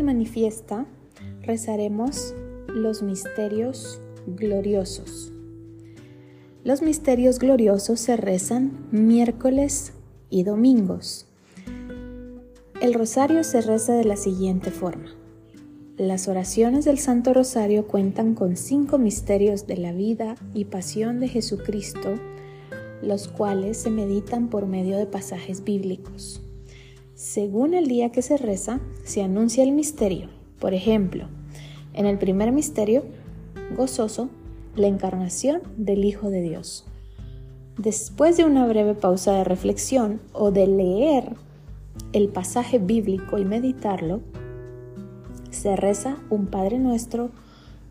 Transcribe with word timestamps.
Manifiesta 0.00 0.86
rezaremos 1.42 2.34
los 2.68 3.02
misterios 3.02 4.00
gloriosos. 4.26 5.32
Los 6.64 6.80
misterios 6.80 7.38
gloriosos 7.38 8.00
se 8.00 8.16
rezan 8.16 8.86
miércoles 8.90 9.92
y 10.30 10.44
domingos. 10.44 11.26
El 12.80 12.94
rosario 12.94 13.44
se 13.44 13.60
reza 13.60 13.92
de 13.94 14.04
la 14.04 14.16
siguiente 14.16 14.70
forma. 14.70 15.10
Las 15.98 16.26
oraciones 16.26 16.84
del 16.84 16.98
Santo 16.98 17.34
Rosario 17.34 17.86
cuentan 17.86 18.34
con 18.34 18.56
cinco 18.56 18.98
misterios 18.98 19.66
de 19.66 19.76
la 19.76 19.92
vida 19.92 20.36
y 20.54 20.64
pasión 20.64 21.20
de 21.20 21.28
Jesucristo, 21.28 22.14
los 23.02 23.28
cuales 23.28 23.76
se 23.76 23.90
meditan 23.90 24.48
por 24.48 24.66
medio 24.66 24.96
de 24.96 25.06
pasajes 25.06 25.62
bíblicos. 25.64 26.41
Según 27.14 27.74
el 27.74 27.88
día 27.88 28.10
que 28.10 28.22
se 28.22 28.38
reza, 28.38 28.80
se 29.04 29.22
anuncia 29.22 29.62
el 29.62 29.72
misterio. 29.72 30.30
Por 30.58 30.72
ejemplo, 30.72 31.26
en 31.92 32.06
el 32.06 32.18
primer 32.18 32.52
misterio, 32.52 33.04
gozoso, 33.76 34.30
la 34.76 34.86
encarnación 34.86 35.60
del 35.76 36.04
Hijo 36.04 36.30
de 36.30 36.40
Dios. 36.40 36.86
Después 37.76 38.36
de 38.36 38.44
una 38.44 38.66
breve 38.66 38.94
pausa 38.94 39.32
de 39.32 39.44
reflexión 39.44 40.20
o 40.32 40.50
de 40.50 40.66
leer 40.66 41.36
el 42.12 42.28
pasaje 42.28 42.78
bíblico 42.78 43.38
y 43.38 43.44
meditarlo, 43.44 44.20
se 45.50 45.76
reza 45.76 46.16
un 46.30 46.46
Padre 46.46 46.78
Nuestro, 46.78 47.30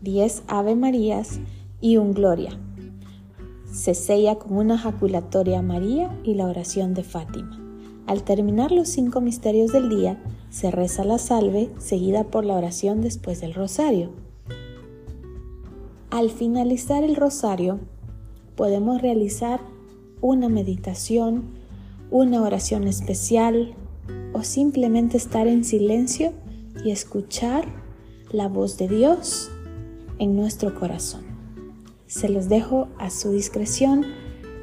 diez 0.00 0.42
Ave 0.48 0.74
Marías 0.74 1.38
y 1.80 1.96
un 1.96 2.12
Gloria. 2.12 2.58
Se 3.72 3.94
sella 3.94 4.34
con 4.34 4.56
una 4.56 4.76
jaculatoria 4.76 5.60
a 5.60 5.62
María 5.62 6.10
y 6.24 6.34
la 6.34 6.46
oración 6.46 6.92
de 6.94 7.04
Fátima. 7.04 7.61
Al 8.12 8.24
terminar 8.24 8.72
los 8.72 8.90
cinco 8.90 9.22
misterios 9.22 9.72
del 9.72 9.88
día, 9.88 10.22
se 10.50 10.70
reza 10.70 11.02
la 11.02 11.16
salve 11.16 11.70
seguida 11.78 12.24
por 12.24 12.44
la 12.44 12.56
oración 12.56 13.00
después 13.00 13.40
del 13.40 13.54
rosario. 13.54 14.10
Al 16.10 16.28
finalizar 16.28 17.04
el 17.04 17.16
rosario, 17.16 17.80
podemos 18.54 19.00
realizar 19.00 19.62
una 20.20 20.50
meditación, 20.50 21.54
una 22.10 22.42
oración 22.42 22.86
especial 22.86 23.72
o 24.34 24.42
simplemente 24.42 25.16
estar 25.16 25.46
en 25.46 25.64
silencio 25.64 26.34
y 26.84 26.90
escuchar 26.90 27.64
la 28.30 28.46
voz 28.46 28.76
de 28.76 28.88
Dios 28.88 29.50
en 30.18 30.36
nuestro 30.36 30.78
corazón. 30.78 31.22
Se 32.08 32.28
los 32.28 32.50
dejo 32.50 32.88
a 32.98 33.08
su 33.08 33.32
discreción. 33.32 34.04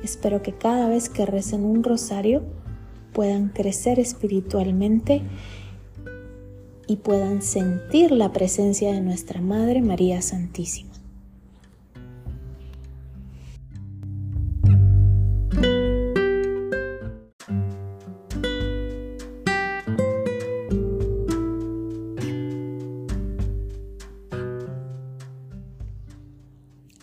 Espero 0.03 0.43
que 0.43 0.53
cada 0.53 0.87
vez 0.87 1.09
que 1.09 1.25
recen 1.25 1.65
un 1.65 1.83
rosario 1.83 2.43
puedan 3.13 3.49
crecer 3.49 3.99
espiritualmente 3.99 5.21
y 6.87 6.97
puedan 6.97 7.41
sentir 7.41 8.11
la 8.11 8.31
presencia 8.31 8.91
de 8.91 9.01
nuestra 9.01 9.41
Madre 9.41 9.81
María 9.81 10.21
Santísima. 10.21 10.89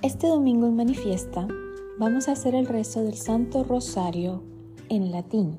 Este 0.02 0.28
domingo 0.28 0.66
en 0.66 0.76
Manifiesta 0.76 1.48
vamos 1.98 2.28
a 2.28 2.32
hacer 2.32 2.54
el 2.54 2.66
rezo 2.66 3.02
del 3.02 3.14
Santo 3.14 3.64
Rosario 3.64 4.42
en 4.88 5.10
latín. 5.10 5.58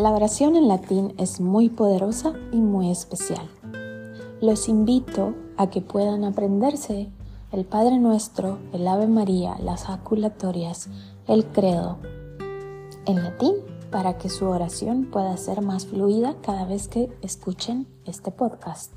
La 0.00 0.12
oración 0.12 0.56
en 0.56 0.66
latín 0.66 1.12
es 1.18 1.42
muy 1.42 1.68
poderosa 1.68 2.32
y 2.52 2.56
muy 2.56 2.90
especial. 2.90 3.50
Los 4.40 4.66
invito 4.66 5.34
a 5.58 5.68
que 5.68 5.82
puedan 5.82 6.24
aprenderse 6.24 7.10
el 7.52 7.66
Padre 7.66 7.98
Nuestro, 7.98 8.56
el 8.72 8.88
Ave 8.88 9.08
María, 9.08 9.58
las 9.58 9.84
jaculatorias, 9.84 10.88
el 11.26 11.44
credo 11.44 11.98
en 13.04 13.22
latín 13.22 13.56
para 13.90 14.16
que 14.16 14.30
su 14.30 14.46
oración 14.46 15.04
pueda 15.04 15.36
ser 15.36 15.60
más 15.60 15.84
fluida 15.84 16.34
cada 16.40 16.64
vez 16.64 16.88
que 16.88 17.12
escuchen 17.20 17.86
este 18.06 18.30
podcast. 18.30 18.92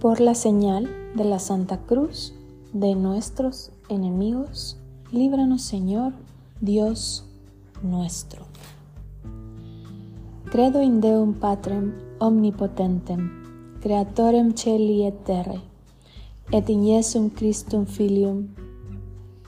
por 0.00 0.20
la 0.20 0.34
señal 0.34 0.86
de 1.14 1.24
la 1.24 1.38
Santa 1.38 1.78
Cruz 1.78 2.34
de 2.74 2.94
nuestros 2.94 3.72
enemigos, 3.88 4.76
líbranos 5.10 5.62
Señor, 5.62 6.12
Dios 6.64 7.22
nuestro. 7.82 8.46
Credo 10.50 10.80
in 10.80 10.98
Deum 11.00 11.34
Patrem 11.34 11.92
omnipotentem, 12.18 13.20
creatorem 13.82 14.54
celi 14.54 15.04
et 15.04 15.26
terre, 15.26 15.60
et 16.50 16.70
in 16.70 16.86
Iesum 16.86 17.28
Christum 17.28 17.84
Filium, 17.84 18.48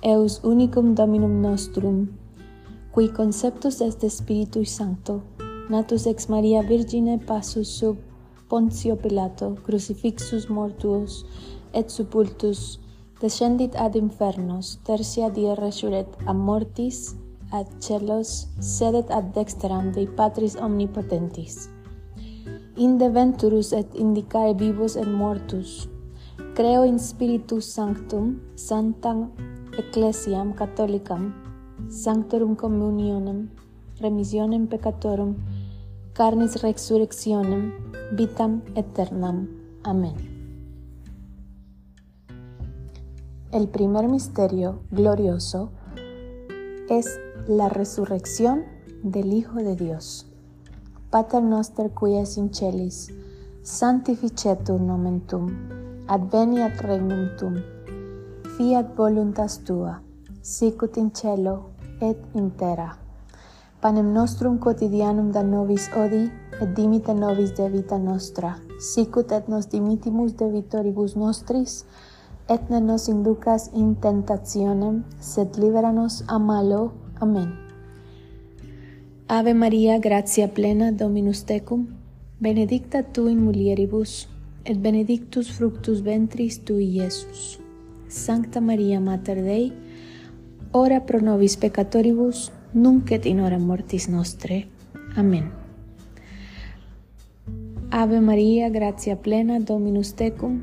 eus 0.03 0.43
unicum 0.44 0.94
Dominum 0.94 1.41
nostrum, 1.41 2.06
qui 2.93 3.09
conceptus 3.09 3.81
est 3.81 4.04
Spiritui 4.10 4.66
Sancto, 4.66 5.22
natus 5.71 6.04
ex 6.06 6.28
Maria 6.28 6.60
Virgine 6.60 7.19
passus 7.19 7.78
sub 7.78 7.97
Pontio 8.50 8.97
Pilato, 8.97 9.56
crucifixus 9.65 10.50
mortuus 10.50 11.25
et 11.72 11.88
sepultus 11.88 12.78
descendit 13.21 13.75
ad 13.75 13.94
infernos, 13.97 14.78
tertia 14.84 15.31
die 15.31 15.54
resurret 15.54 16.09
a 16.27 16.32
mortis, 16.32 17.15
ad 17.53 17.66
celos, 17.81 18.49
sedet 18.60 19.10
ad 19.10 19.32
dexteram 19.34 19.93
Dei 19.93 20.06
Patris 20.06 20.56
Omnipotentis. 20.56 21.69
Inde 22.77 23.09
venturus 23.09 23.72
et 23.72 23.94
indicae 23.94 24.53
vivus 24.54 24.97
et 24.97 25.09
mortus, 25.09 25.88
creo 26.54 26.84
in 26.84 26.99
Spiritus 26.99 27.72
Sanctum, 27.72 28.41
Sanctam 28.54 29.31
Ecclesiam 29.78 30.53
Catholicam, 30.54 31.33
Sanctorum 31.88 32.54
Communionem, 32.56 33.48
Remissionem 34.00 34.66
Peccatorum, 34.66 35.37
Carnis 36.12 36.62
Resurrectionem, 36.62 37.72
vitam 38.16 38.62
aeternam. 38.75 39.48
Amén. 39.84 40.36
El 43.53 43.69
primer 43.69 44.09
misterio 44.09 44.81
glorioso 44.91 45.71
es 46.91 47.21
la 47.47 47.69
resurrección 47.69 48.65
del 49.05 49.33
Hijo 49.33 49.55
de 49.55 49.77
Dios. 49.77 50.27
Pater 51.11 51.45
noster 51.45 51.93
qui 51.95 52.17
es 52.17 52.39
in 52.39 52.53
celis, 52.53 53.12
sanctificetur 53.62 54.81
nomen 54.81 55.21
tuum, 55.29 55.47
adveniat 56.09 56.81
regnum 56.81 57.37
tuum, 57.39 57.62
fiat 58.57 58.97
voluntas 58.97 59.63
tua, 59.65 60.03
sicut 60.43 60.97
in 60.97 61.13
cielo 61.13 61.71
et 62.01 62.19
in 62.34 62.51
terra. 62.51 62.99
Panem 63.81 64.13
nostrum 64.13 64.59
quotidianum 64.59 65.31
da 65.31 65.45
nobis 65.45 65.89
odi, 65.95 66.33
et 66.61 66.75
dimite 66.75 67.15
nobis 67.15 67.55
de 67.55 67.69
vita 67.69 67.97
nostra, 67.97 68.57
sicut 68.81 69.31
et 69.31 69.49
nos 69.49 69.71
dimitimus 69.71 70.34
de 70.37 70.51
vitoribus 70.51 71.15
nostris, 71.15 71.84
et 72.49 72.71
ne 72.71 72.81
nos 72.81 73.09
inducas 73.09 73.71
in 73.75 73.97
tentationem, 73.97 75.05
sed 75.21 75.57
liberanos 75.59 76.25
a 76.29 76.39
malo. 76.39 76.93
Amen. 77.21 77.59
Ave 79.29 79.55
Maria, 79.55 79.99
gratia 79.99 80.49
plena, 80.55 80.93
Dominus 80.93 81.45
tecum, 81.45 81.89
benedicta 82.39 83.03
tu 83.03 83.27
in 83.29 83.43
mulieribus, 83.43 84.29
et 84.65 84.79
benedictus 84.83 85.51
fructus 85.51 86.03
ventris 86.03 86.61
tui, 86.65 86.87
Iesus. 86.95 87.59
Sancta 88.09 88.60
Maria, 88.60 89.01
Mater 89.01 89.43
Dei, 89.43 89.72
ora 90.72 91.01
pro 91.01 91.21
nobis 91.21 91.57
peccatoribus, 91.57 92.53
nunc 92.72 93.10
et 93.10 93.27
in 93.27 93.41
hora 93.41 93.59
mortis 93.59 94.09
nostre. 94.09 94.66
Amen. 95.16 95.51
Ave 97.91 98.21
Maria, 98.21 98.69
gratia 98.71 99.16
plena, 99.16 99.59
Dominus 99.59 100.15
tecum, 100.15 100.63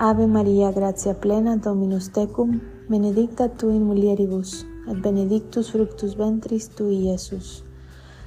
Ave 0.00 0.28
Maria, 0.28 0.70
gratia 0.70 1.12
plena, 1.12 1.56
Dominus 1.56 2.12
tecum, 2.12 2.60
benedicta 2.88 3.48
tu 3.48 3.70
in 3.70 3.82
mulieribus, 3.82 4.64
et 4.86 5.02
benedictus 5.02 5.72
fructus 5.72 6.14
ventris 6.14 6.68
tui, 6.68 7.08
Iesus. 7.10 7.64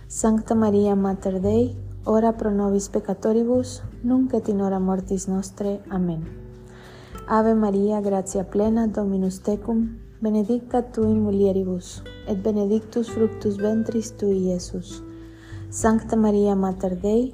Sancta 0.10 0.54
Maria 0.54 0.96
Mater 0.96 1.40
Dei, 1.40 1.74
ora 2.04 2.34
pro 2.34 2.52
nobis 2.52 2.90
peccatoribus, 2.90 3.84
nunc 4.04 4.34
et 4.34 4.50
in 4.50 4.60
hora 4.60 4.80
mortis 4.80 5.30
nostre. 5.30 5.80
Amen. 5.90 6.28
Ave 7.30 7.54
Maria, 7.56 8.02
gratia 8.02 8.44
plena, 8.44 8.88
Dominus 8.88 9.40
tecum, 9.40 9.96
benedicta 10.20 10.82
tu 10.82 11.04
in 11.04 11.24
mulieribus, 11.24 12.04
et 12.28 12.44
benedictus 12.44 13.08
fructus 13.08 13.56
ventris 13.56 14.12
tui, 14.18 14.52
Iesus. 14.52 15.02
Sancta 15.70 16.18
Maria 16.18 16.54
Mater 16.54 16.98
Dei, 17.00 17.34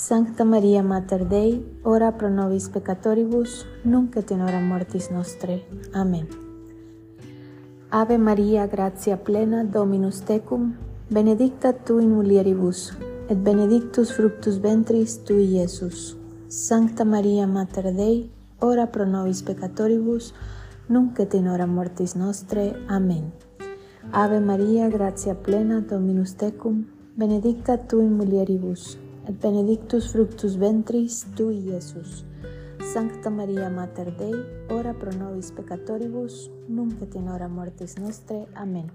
Sancta 0.00 0.44
Maria 0.44 0.82
Mater 0.82 1.26
Dei, 1.26 1.62
ora 1.82 2.10
pro 2.10 2.30
nobis 2.30 2.70
peccatoribus, 2.70 3.66
nunc 3.84 4.16
et 4.16 4.30
in 4.30 4.40
hora 4.40 4.58
mortis 4.58 5.10
nostre. 5.10 5.60
Amen. 5.92 6.26
Ave 7.90 8.16
Maria, 8.16 8.66
gratia 8.66 9.18
plena, 9.18 9.62
Dominus 9.62 10.22
tecum, 10.24 10.74
benedicta 11.10 11.74
tu 11.74 11.98
in 11.98 12.14
mulieribus, 12.14 12.94
et 13.28 13.36
benedictus 13.36 14.10
fructus 14.10 14.56
ventris 14.56 15.18
tui, 15.22 15.44
Iesus. 15.58 16.16
Sancta 16.48 17.04
Maria 17.04 17.46
Mater 17.46 17.92
Dei, 17.92 18.30
ora 18.60 18.86
pro 18.86 19.04
nobis 19.04 19.42
peccatoribus, 19.42 20.32
nunc 20.88 21.18
et 21.18 21.34
in 21.34 21.46
hora 21.46 21.66
mortis 21.66 22.14
nostre. 22.14 22.72
Amen. 22.88 23.32
Ave 24.12 24.40
Maria, 24.40 24.88
gratia 24.88 25.34
plena, 25.34 25.80
Dominus 25.82 26.32
tecum, 26.36 26.86
benedicta 27.14 27.76
tu 27.76 28.00
in 28.00 28.16
mulieribus, 28.16 28.96
benedictus 29.32 30.10
fructus 30.12 30.56
ventris 30.56 31.26
tui, 31.36 31.56
Iesus. 31.68 32.24
Sancta 32.92 33.30
Maria 33.30 33.68
Mater 33.68 34.10
Dei, 34.16 34.34
ora 34.70 34.94
pro 34.94 35.12
nobis 35.12 35.52
peccatoribus, 35.52 36.50
nunc 36.68 37.00
et 37.02 37.14
hora 37.14 37.48
mortis 37.48 37.96
nostre. 37.98 38.46
Amen. 38.54 38.90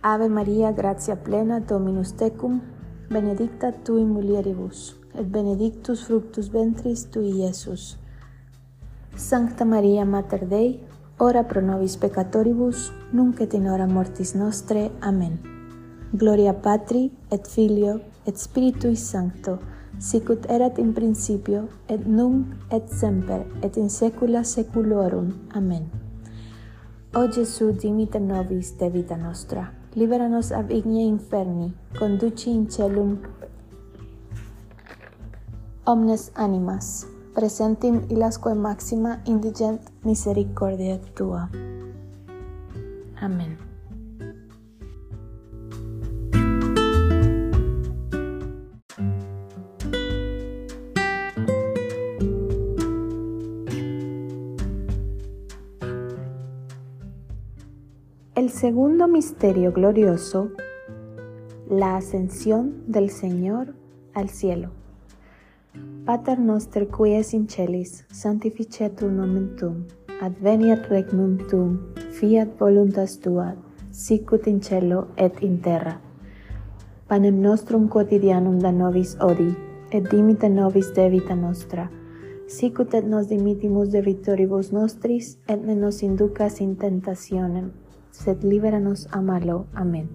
Ave 0.00 0.28
Maria, 0.28 0.72
gratia 0.72 1.16
plena, 1.16 1.60
Dominus 1.60 2.12
tecum, 2.12 2.62
benedicta 3.10 3.72
tu 3.72 3.98
in 3.98 4.08
mulieribus, 4.08 4.96
et 5.14 5.26
benedictus 5.26 6.04
fructus 6.04 6.48
ventris 6.48 7.10
tui, 7.10 7.42
Iesus. 7.42 7.98
Sancta 9.16 9.64
Maria 9.64 10.04
Mater 10.04 10.46
Dei, 10.46 10.80
ora 11.18 11.44
pro 11.44 11.60
nobis 11.60 11.96
peccatoribus, 11.96 12.92
nunc 13.12 13.40
et 13.40 13.54
hora 13.54 13.86
mortis 13.86 14.34
nostre. 14.34 14.90
Amen. 15.00 15.59
Gloria 16.12 16.52
Patri 16.54 17.10
et 17.30 17.46
Filio 17.46 18.00
et 18.26 18.36
Spiritui 18.36 18.96
Sancto, 18.96 19.58
sicut 19.98 20.46
erat 20.50 20.78
in 20.78 20.92
principio 20.92 21.68
et 21.88 22.06
nunc 22.06 22.46
et 22.70 22.88
semper 22.90 23.44
et 23.62 23.76
in 23.76 23.88
saecula 23.88 24.42
saeculorum. 24.44 25.30
Amen. 25.54 25.86
O 27.14 27.26
Gesù, 27.26 27.72
dimite 27.72 28.18
nobis 28.18 28.76
de 28.78 28.90
vita 28.90 29.16
nostra. 29.16 29.70
Libera 29.94 30.28
nos 30.28 30.52
ab 30.52 30.70
igne 30.70 31.02
inferni, 31.02 31.72
conduci 31.98 32.50
in 32.50 32.68
celum 32.70 33.18
omnes 35.86 36.30
animas, 36.34 37.06
presentim 37.34 38.02
ilasque 38.10 38.54
maxima 38.54 39.18
indigent 39.26 39.80
misericordia 40.04 40.98
tua. 41.14 41.48
Amen. 43.20 43.69
El 58.50 58.56
segundo 58.56 59.06
misterio 59.06 59.72
glorioso, 59.72 60.50
la 61.68 61.96
ascensión 61.96 62.82
del 62.88 63.08
Señor 63.10 63.76
al 64.12 64.28
cielo. 64.28 64.70
Pater 66.04 66.40
noster 66.40 66.88
qui 66.88 67.12
es 67.12 67.32
in 67.32 67.46
celis, 67.46 68.04
sanctificetur 68.10 69.08
nomen 69.12 69.54
tuum, 69.54 69.86
adveniat 70.20 70.88
regnum 70.88 71.38
tuum, 71.46 71.78
fiat 72.10 72.58
voluntas 72.58 73.20
tua, 73.20 73.54
sicut 73.92 74.48
in 74.48 74.60
cielo 74.60 75.06
et 75.16 75.40
in 75.42 75.60
terra. 75.62 76.00
Panem 77.06 77.40
nostrum 77.40 77.86
quotidianum 77.88 78.58
da 78.58 78.72
nobis 78.72 79.16
odi, 79.20 79.54
et 79.92 80.10
dimite 80.10 80.48
nobis 80.48 80.90
debita 80.92 81.36
nostra, 81.36 81.88
sicut 82.48 82.94
et 82.94 83.06
nos 83.06 83.28
dimitimus 83.28 83.92
debitoribus 83.92 84.72
nostris, 84.72 85.38
et 85.46 85.62
ne 85.62 85.76
nos 85.76 86.02
inducas 86.02 86.60
in 86.60 86.74
tentationem, 86.74 87.70
sed 88.20 88.44
libera-nos 88.44 89.08
a 89.10 89.20
malo. 89.20 89.66
Amen. 89.74 90.08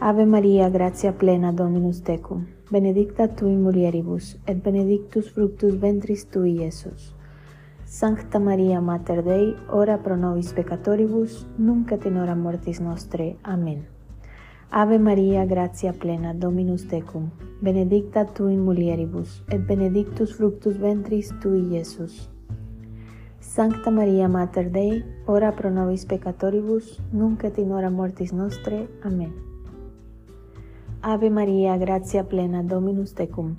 Ave 0.00 0.26
Maria, 0.26 0.68
gratia 0.70 1.12
plena, 1.12 1.52
Dominus 1.52 2.02
tecum, 2.02 2.46
benedicta 2.70 3.28
tu 3.28 3.46
in 3.46 3.62
mulieribus, 3.62 4.36
et 4.46 4.62
benedictus 4.62 5.30
fructus 5.30 5.74
ventris 5.80 6.26
tui, 6.26 6.58
Iesus. 6.62 7.14
Sancta 7.84 8.38
Maria 8.38 8.80
Mater 8.80 9.22
Dei, 9.24 9.56
ora 9.70 9.98
pro 9.98 10.16
nobis 10.16 10.52
peccatoribus, 10.52 11.46
nunc 11.58 11.92
et 11.92 12.06
in 12.06 12.18
hora 12.18 12.34
mortis 12.34 12.80
nostre. 12.80 13.36
Amen. 13.42 13.86
Ave 14.70 14.98
Maria, 14.98 15.46
gratia 15.46 15.92
plena, 15.92 16.34
Dominus 16.34 16.86
tecum, 16.86 17.30
benedicta 17.60 18.24
tu 18.24 18.48
in 18.48 18.60
mulieribus, 18.60 19.42
et 19.50 19.66
benedictus 19.66 20.34
fructus 20.34 20.78
ventris 20.78 21.32
tui, 21.40 21.62
Iesus. 21.74 22.28
Sancta 23.48 23.90
Maria 23.90 24.28
Mater 24.28 24.70
Dei, 24.70 25.02
ora 25.24 25.52
pro 25.52 25.70
nobis 25.70 26.04
peccatoribus, 26.04 27.00
nunc 27.10 27.44
et 27.44 27.58
mortis 27.90 28.30
nostre. 28.30 28.86
Amen. 29.02 29.32
Ave 31.00 31.30
Maria, 31.30 31.78
gratia 31.78 32.24
plena, 32.24 32.62
Dominus 32.62 33.14
tecum, 33.14 33.56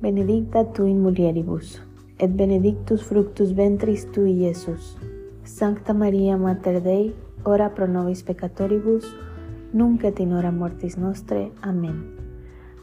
benedicta 0.00 0.64
tu 0.72 0.84
in 0.86 1.02
mulieribus, 1.02 1.82
et 2.18 2.30
benedictus 2.30 3.02
fructus 3.02 3.52
ventris 3.56 4.06
tui, 4.12 4.44
Iesus. 4.44 4.96
Sancta 5.42 5.92
Maria 5.92 6.36
Mater 6.36 6.80
Dei, 6.80 7.12
ora 7.42 7.70
pro 7.70 7.88
nobis 7.88 8.22
peccatoribus, 8.22 9.04
nunc 9.72 10.04
et 10.04 10.20
mortis 10.52 10.96
nostre. 10.96 11.50
Amen. 11.62 12.04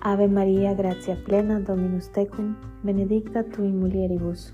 Ave 0.02 0.28
Maria, 0.28 0.74
gratia 0.74 1.16
plena, 1.16 1.62
Dominus 1.62 2.12
tecum, 2.12 2.58
benedicta 2.84 3.42
tu 3.42 3.64
in 3.64 3.80
mulieribus, 3.80 4.54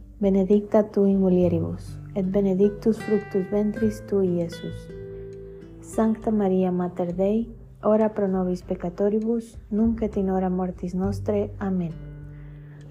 benedicta 0.21 0.83
tu 0.83 1.05
in 1.05 1.17
mulieribus, 1.17 1.97
et 2.13 2.25
benedictus 2.25 2.99
fructus 3.01 3.49
ventris 3.49 4.03
tui, 4.05 4.27
Iesus. 4.37 4.85
Sancta 5.81 6.29
Maria 6.29 6.71
Mater 6.71 7.15
Dei, 7.15 7.49
ora 7.81 8.09
pro 8.09 8.27
nobis 8.27 8.61
peccatoribus, 8.61 9.57
nunc 9.71 10.03
et 10.03 10.17
in 10.17 10.29
hora 10.29 10.49
mortis 10.49 10.93
nostre. 10.93 11.49
Amen. 11.57 11.91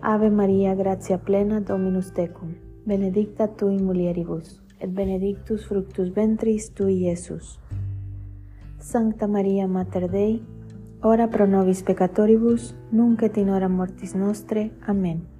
Ave 0.00 0.28
Maria, 0.30 0.75
gratia 0.75 1.18
plena, 1.18 1.60
Dominus 1.60 2.10
tecum, 2.10 2.56
benedicta 2.84 3.46
tu 3.46 3.68
in 3.68 3.84
mulieribus, 3.84 4.60
et 4.80 4.90
benedictus 4.90 5.68
fructus 5.68 6.10
ventris 6.12 6.72
tui, 6.75 7.06
Iesus. 7.06 7.60
Sancta 8.80 9.28
Maria 9.28 9.68
Mater 9.68 10.10
Dei, 10.10 10.42
ora 11.00 11.28
pro 11.28 11.46
nobis 11.46 11.84
peccatoribus, 11.84 12.75
nunc 12.90 13.22
et 13.22 13.38
hora 13.38 13.68
mortis 13.68 14.16
nostre. 14.16 14.72
Amen. 14.88 15.39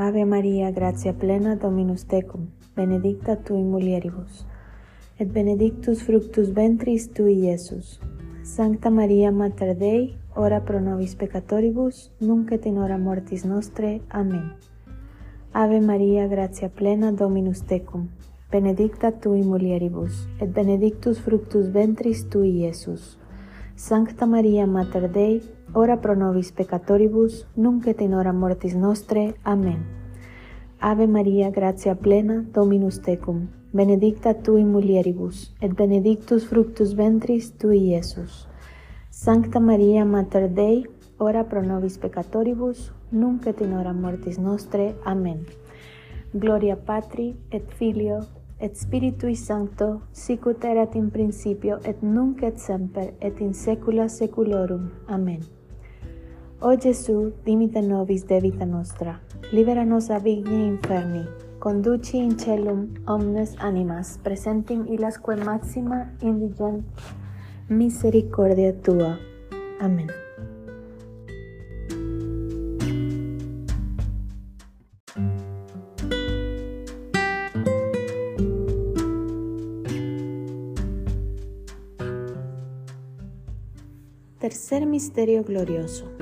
Ave 0.00 0.24
Maria, 0.24 0.70
gratia 0.70 1.12
plena, 1.12 1.56
Dominus 1.56 2.06
tecum, 2.06 2.46
benedicta 2.74 3.36
tu 3.36 3.54
in 3.54 3.70
mulieribus, 3.70 4.46
et 5.18 5.30
benedictus 5.30 6.00
fructus 6.02 6.54
ventris 6.54 7.10
tui, 7.12 7.34
Iesus. 7.44 8.00
Sancta 8.42 8.88
Maria 8.88 9.30
Mater 9.30 9.76
Dei, 9.76 10.16
ora 10.34 10.62
pro 10.62 10.80
nobis 10.80 11.14
peccatoribus, 11.16 12.10
nunc 12.18 12.50
et 12.50 12.64
in 12.64 12.78
hora 12.78 12.96
mortis 12.96 13.44
nostre. 13.44 14.00
Amen. 14.08 14.54
Ave 15.52 15.82
Maria, 15.82 16.26
gratia 16.28 16.70
plena, 16.70 17.12
Dominus 17.12 17.60
tecum, 17.60 18.08
benedicta 18.50 19.12
tui 19.12 19.42
mulieribus, 19.42 20.26
et 20.40 20.48
benedictus 20.48 21.20
fructus 21.20 21.68
ventris 21.68 22.24
tui, 22.30 22.62
Iesus. 22.64 23.18
Sancta 23.76 24.24
Maria 24.24 24.66
Mater 24.66 25.10
Dei, 25.10 25.42
ora 25.74 25.96
pro 26.00 26.14
nobis 26.14 26.52
peccatoribus, 26.52 27.46
nunc 27.56 27.86
et 27.86 28.00
in 28.00 28.14
hora 28.14 28.32
mortis 28.32 28.74
nostre. 28.74 29.34
Amen. 29.44 29.84
Ave 30.80 31.06
Maria, 31.06 31.50
gratia 31.50 31.94
plena, 31.94 32.44
Dominus 32.52 33.00
tecum, 33.00 33.48
benedicta 33.72 34.34
tu 34.34 34.56
in 34.56 34.70
mulieribus, 34.72 35.54
et 35.60 35.74
benedictus 35.76 36.46
fructus 36.46 36.94
ventris 36.94 37.52
tui, 37.58 37.90
Iesus. 37.92 38.48
Sancta 39.10 39.60
Maria, 39.60 40.04
Mater 40.04 40.48
Dei, 40.48 40.86
ora 41.18 41.44
pro 41.44 41.62
nobis 41.62 41.98
peccatoribus, 41.98 42.92
nunc 43.10 43.46
et 43.46 43.60
in 43.60 43.74
hora 43.74 43.92
mortis 43.92 44.38
nostre. 44.38 44.94
Amen. 45.04 45.46
Gloria 46.32 46.76
Patri 46.76 47.36
et 47.50 47.70
Filio 47.76 48.20
et 48.60 48.76
Spiritui 48.76 49.34
Sancto, 49.36 50.02
sicut 50.12 50.64
erat 50.64 50.94
in 50.94 51.10
principio 51.10 51.78
et 51.84 52.02
nunc 52.02 52.42
et 52.42 52.58
semper 52.58 53.14
et 53.20 53.40
in 53.40 53.54
saecula 53.54 54.08
saeculorum. 54.08 54.90
Amen. 55.08 55.59
O 56.62 56.76
Gesù, 56.76 57.32
dimite 57.42 57.80
nobis 57.80 58.26
de 58.26 58.38
vita 58.38 58.66
nostra, 58.66 59.18
libera 59.50 59.86
nos 59.86 60.10
ab 60.10 60.26
igne 60.26 60.66
inferni, 60.66 61.24
conduci 61.58 62.18
in 62.18 62.36
celum 62.36 62.92
omnes 63.06 63.56
animas, 63.60 64.18
presentim 64.22 64.84
illas 64.92 65.16
quae 65.16 65.36
maxima 65.40 66.12
indigent 66.20 66.84
misericordia 67.66 68.74
tua. 68.74 69.18
Amén. 69.80 70.10
Tercer 84.38 84.84
misterio 84.84 85.42
glorioso. 85.42 86.19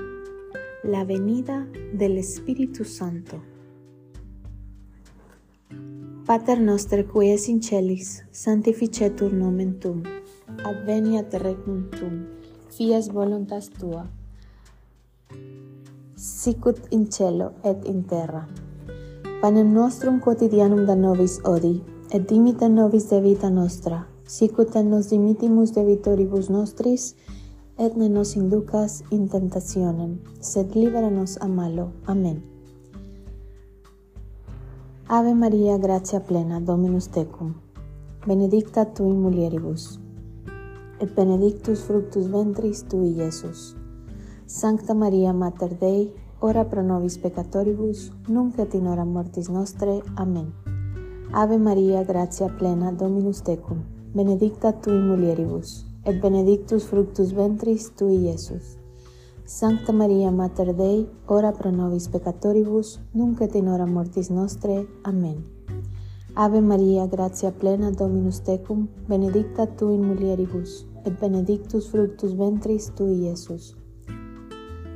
la 0.89 1.05
venida 1.05 1.69
del 1.93 2.17
Espíritu 2.17 2.85
Santo. 2.85 3.43
Pater 6.25 6.61
noster 6.61 7.07
qui 7.07 7.31
es 7.31 7.49
in 7.49 7.61
celis, 7.61 8.25
sanctificetur 8.31 9.35
nomen 9.35 9.79
tuum. 9.81 10.03
Adveniat 10.65 11.35
regnum 11.35 11.91
tuum. 11.91 12.27
fias 12.71 13.13
voluntas 13.13 13.69
tua. 13.69 14.09
Sicut 16.17 16.79
in 16.91 17.11
cielo 17.11 17.53
et 17.65 17.85
in 17.87 18.05
terra. 18.05 18.49
Panem 19.43 19.75
nostrum 19.75 20.21
quotidianum 20.21 20.87
da 20.87 20.95
nobis 20.97 21.39
odi, 21.45 21.83
et 22.11 22.27
dimite 22.29 22.69
nobis 22.69 23.11
de 23.11 23.21
vita 23.21 23.51
nostra, 23.51 24.07
sicut 24.27 24.75
et 24.75 24.85
nos 24.85 25.11
dimitimus 25.11 25.75
debitoribus 25.75 26.49
nostris, 26.49 27.13
et 27.13 27.38
ne 27.79 28.09
nos 28.09 28.35
inducas 28.37 29.05
in 29.11 29.29
tentationem, 29.29 30.19
sed 30.41 30.75
libera 30.75 31.11
nos 31.11 31.39
a 31.41 31.47
malo. 31.47 31.93
Amen. 32.07 32.43
Ave 35.07 35.35
Maria, 35.35 35.79
gratia 35.79 36.21
plena, 36.21 36.61
Dominus 36.61 37.09
tecum, 37.09 37.55
benedicta 38.27 38.85
tu 38.85 39.05
in 39.05 39.23
mulieribus, 39.23 40.01
et 41.01 41.15
benedictus 41.15 41.85
fructus 41.85 42.27
ventris 42.27 42.83
tui, 42.89 43.15
Iesus. 43.17 43.77
Sancta 44.47 44.93
Maria 44.95 45.33
Mater 45.33 45.79
Dei, 45.79 46.13
ora 46.41 46.65
pro 46.65 46.83
nobis 46.83 47.17
peccatoribus, 47.19 48.11
nunc 48.29 48.59
et 48.59 48.75
in 48.75 48.87
hora 48.87 49.05
mortis 49.05 49.49
nostre. 49.49 50.03
Amen. 50.17 50.53
Ave 51.33 51.59
Maria, 51.59 52.03
gratia 52.03 52.49
plena, 52.49 52.93
Dominus 52.93 53.41
tecum, 53.43 53.85
benedicta 54.13 54.73
tui 54.73 54.99
mulieribus, 54.99 55.88
et 56.09 56.21
benedictus 56.23 56.87
fructus 56.89 57.35
ventris 57.37 57.91
tui, 57.95 58.17
Iesus. 58.25 58.79
Sancta 59.45 59.93
Maria 59.93 60.31
Mater 60.31 60.75
Dei, 60.75 61.07
ora 61.27 61.53
pro 61.53 61.71
nobis 61.71 62.09
peccatoribus, 62.09 62.99
nunc 63.13 63.41
et 63.41 63.55
in 63.55 63.69
hora 63.69 63.87
mortis 63.87 64.31
nostre. 64.31 64.87
Amen. 65.05 65.45
Ave 66.35 66.61
Maria, 66.61 67.07
gratia 67.07 67.51
plena, 67.51 67.91
Dominus 67.91 68.41
tecum, 68.41 68.89
benedicta 69.07 69.67
tu 69.67 69.91
in 69.93 70.05
mulieribus, 70.05 70.87
et 71.05 71.19
benedictus 71.21 71.89
fructus 71.89 72.33
ventris 72.33 72.91
tui, 72.97 73.29
Iesus. 73.29 73.75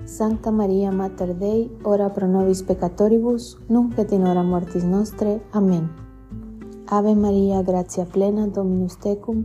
Sancta 0.04 0.50
Maria 0.50 0.90
Mater 0.90 1.34
Dei, 1.34 1.70
ora 1.84 2.08
pro 2.08 2.26
nobis 2.26 2.62
peccatoribus, 2.62 3.58
nunc 3.68 3.98
et 3.98 4.12
in 4.12 4.24
hora 4.24 4.42
mortis 4.42 4.84
nostre. 4.84 5.40
Amen. 5.52 5.90
Ave 6.88 7.14
Maria, 7.14 7.62
gratia 7.62 8.04
plena, 8.04 8.46
Dominus 8.46 8.96
tecum, 8.96 9.44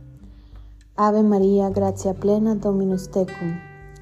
Ave 1.01 1.23
Maria, 1.23 1.67
gratia 1.71 2.13
plena, 2.13 2.53
Dominus 2.53 3.07
tecum, 3.07 3.55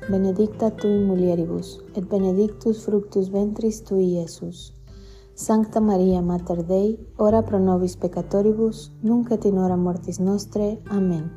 benedicta 0.10 0.70
tu 0.70 0.88
in 0.88 1.06
mulieribus, 1.08 1.80
et 1.96 2.04
benedictus 2.10 2.84
fructus 2.84 3.30
ventris 3.32 3.80
tui, 3.88 4.20
Iesus. 4.20 4.74
Sancta 5.34 5.80
Maria 5.80 6.20
Mater 6.22 6.62
Dei, 6.66 7.00
ora 7.16 7.42
pro 7.42 7.58
nobis 7.58 7.96
peccatoribus, 7.96 8.92
nunc 9.02 9.32
et 9.32 9.46
in 9.46 9.58
hora 9.58 9.78
mortis 9.78 10.20
nostre. 10.20 10.82
Amen. 10.92 11.32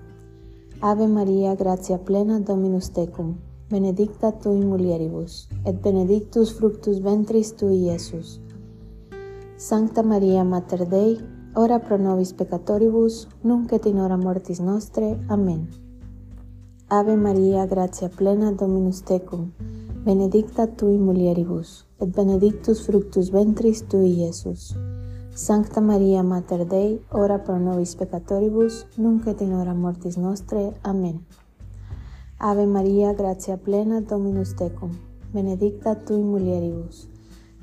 Ave 0.80 1.06
Maria, 1.06 1.54
gratia 1.54 1.98
plena, 1.98 2.40
Dominus 2.40 2.90
tecum, 2.90 3.36
benedicta 3.70 4.32
tu 4.32 4.50
in 4.50 4.66
mulieribus, 4.66 5.46
et 5.64 5.80
benedictus 5.80 6.50
fructus 6.50 6.98
ventris 6.98 7.54
tui, 7.54 7.84
Iesus. 7.86 8.40
Sancta 9.54 10.02
Maria 10.02 10.42
Mater 10.42 10.88
Dei, 10.88 11.20
ora 11.54 11.78
pro 11.78 11.98
nobis 11.98 12.32
peccatoribus, 12.32 13.28
nunc 13.42 13.72
et 13.72 13.86
in 13.86 13.96
mortis 13.96 14.60
nostre. 14.60 15.18
Amen. 15.28 15.68
Ave 16.88 17.16
Maria, 17.16 17.66
gratia 17.66 18.08
plena, 18.08 18.52
Dominus 18.52 19.02
tecum, 19.02 19.52
benedicta 20.04 20.66
tu 20.66 20.88
in 20.88 21.00
mulieribus, 21.00 21.86
et 22.00 22.14
benedictus 22.14 22.84
fructus 22.84 23.30
ventris 23.30 23.82
tui, 23.88 24.20
Iesus. 24.20 24.74
Sancta 25.34 25.80
Maria 25.80 26.22
Mater 26.22 26.66
Dei, 26.66 27.00
ora 27.10 27.38
pro 27.38 27.58
nobis 27.58 27.94
peccatoribus, 27.96 28.86
nunc 28.96 29.26
et 29.26 29.40
in 29.40 29.52
mortis 29.80 30.16
nostre. 30.16 30.74
Amen. 30.82 31.24
Ave 32.38 32.66
Maria, 32.66 33.14
gratia 33.14 33.56
plena, 33.56 34.00
Dominus 34.00 34.54
tecum, 34.54 34.90
benedicta 35.32 35.94
tu 35.94 36.14
in 36.14 36.28
mulieribus, 36.28 37.08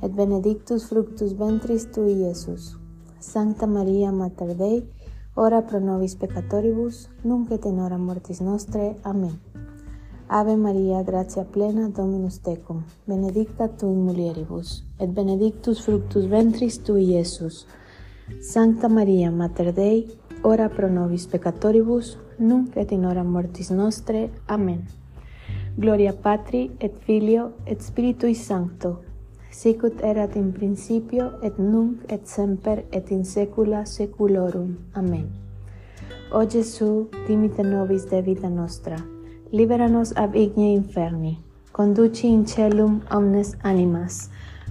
et 0.02 0.12
benedictus 0.12 0.86
fructus 0.86 1.34
ventris 1.34 1.90
tui, 1.92 2.14
Iesus. 2.14 2.79
Sancta 3.20 3.68
Maria 3.68 4.12
Mater 4.12 4.56
Dei, 4.56 4.90
ora 5.36 5.62
pro 5.62 5.80
nobis 5.80 6.16
peccatoribus, 6.16 7.10
nunc 7.24 7.52
et 7.52 7.66
in 7.66 7.76
mortis 7.98 8.40
nostre. 8.40 8.96
Amen. 9.04 9.38
Ave 10.28 10.56
Maria, 10.56 11.04
gratia 11.04 11.44
plena, 11.44 11.90
Dominus 11.90 12.40
tecum, 12.40 12.84
benedicta 13.06 13.68
tu 13.68 13.88
in 13.88 14.06
mulieribus, 14.06 14.86
et 15.00 15.10
benedictus 15.10 15.82
fructus 15.82 16.28
ventris 16.28 16.82
tui, 16.82 17.12
Iesus. 17.12 17.68
Sancta 18.40 18.88
Maria 18.88 19.32
Mater 19.32 19.74
Dei, 19.74 20.08
ora 20.44 20.70
pro 20.70 20.88
nobis 20.88 21.28
peccatoribus, 21.28 22.18
nunc 22.38 22.78
et 22.78 22.92
in 22.92 23.02
mortis 23.26 23.70
nostre. 23.70 24.30
Amen. 24.48 24.88
Gloria 25.76 26.14
Patri, 26.14 26.72
et 26.80 26.94
Filio, 27.04 27.56
et 27.66 27.82
Spiritui 27.82 28.36
Sancto, 28.36 29.09
sicut 29.52 30.02
erat 30.04 30.36
in 30.36 30.52
principio, 30.54 31.32
et 31.42 31.58
nunc, 31.58 32.00
et 32.08 32.26
semper, 32.28 32.86
et 32.92 33.12
in 33.12 33.24
saecula 33.24 33.86
saeculorum. 33.86 34.78
Amen. 34.94 35.30
O 36.32 36.46
Gesù, 36.46 37.10
dimite 37.28 37.64
nobis 37.64 38.06
de 38.10 38.22
vita 38.22 38.50
nostra, 38.50 38.98
libera 39.52 39.88
nos 39.88 40.14
ab 40.16 40.36
igne 40.36 40.74
inferni, 40.74 41.40
conduci 41.72 42.28
in 42.28 42.46
celum 42.46 43.02
omnes 43.12 43.56
animas, 43.64 44.30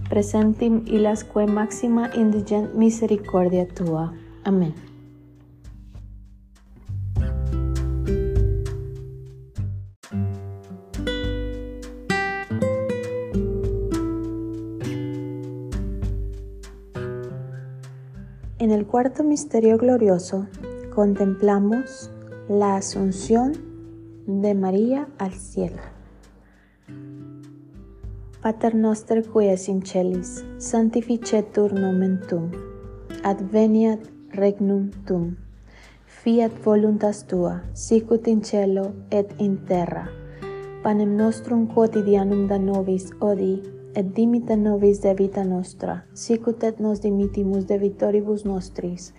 presentim 0.09 0.85
illas 0.87 1.25
quae 1.25 1.47
maxima 1.47 2.11
indigent 2.15 2.75
misericordia 2.75 3.67
Tua. 3.67 4.13
Amen. 4.45 4.88
En 18.69 18.75
el 18.75 18.87
cuarto 18.87 19.25
misterio 19.25 19.79
glorioso 19.79 20.47
contemplamos 20.95 22.11
la 22.51 22.77
asunción 22.77 23.55
de 24.27 24.55
María 24.55 25.09
al 25.17 25.33
cielo. 25.33 25.81
Pater 28.43 28.75
noster 28.75 29.25
qui 29.27 29.49
es 29.49 29.71
in 29.71 29.81
celis, 29.87 30.45
sanctificetur 30.59 31.73
nomen 31.73 32.21
tuum, 32.29 32.51
adveniat 33.25 34.01
regnum 34.33 34.91
tuum, 35.07 35.39
fiat 36.05 36.53
voluntas 36.63 37.27
tua, 37.27 37.63
sicut 37.73 38.29
in 38.29 38.43
cielo 38.43 38.93
et 39.11 39.33
in 39.39 39.65
terra. 39.65 40.11
Panem 40.83 41.17
nostrum 41.17 41.69
quotidianum 41.69 42.47
da 42.49 42.59
nobis 42.59 43.13
odi, 43.21 43.63
et 43.99 44.15
dimita 44.15 44.55
nobis 44.57 45.01
de 45.03 45.13
vita 45.19 45.43
nostra, 45.43 46.05
sicut 46.15 46.63
et 46.63 46.79
nos 46.79 47.01
dimitimus 47.03 47.65
de 47.67 47.79
vitoribus 47.83 48.45
nostris, 48.47 49.13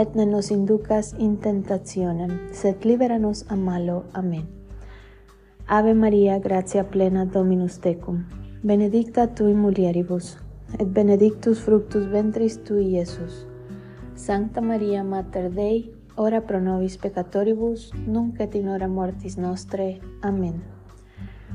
et 0.00 0.14
ne 0.16 0.24
nos 0.24 0.50
inducas 0.50 1.12
in 1.18 1.36
tentationem, 1.36 2.32
sed 2.52 2.86
libera 2.88 3.18
nos 3.18 3.44
a 3.52 3.56
malo. 3.56 4.04
Amen. 4.14 4.46
Ave 5.68 5.92
Maria, 5.94 6.38
gratia 6.38 6.88
plena 6.88 7.26
Dominus 7.26 7.78
tecum, 7.84 8.24
benedicta 8.62 9.26
tui 9.26 9.52
mulieribus, 9.52 10.38
et 10.78 10.88
benedictus 10.88 11.60
fructus 11.60 12.08
ventris 12.08 12.62
tui, 12.64 12.96
Iesus. 12.96 13.44
Sancta 14.14 14.62
Maria, 14.62 15.04
Mater 15.04 15.50
Dei, 15.52 15.92
ora 16.16 16.40
pro 16.40 16.60
nobis 16.60 16.96
peccatoribus, 16.96 17.92
nunc 18.06 18.40
et 18.40 18.54
in 18.54 18.68
hora 18.68 18.88
mortis 18.88 19.36
nostre. 19.36 20.00
Amen. 20.22 20.73